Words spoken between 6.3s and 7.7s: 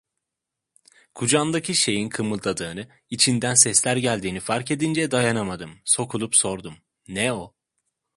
sordum: "Ne o?"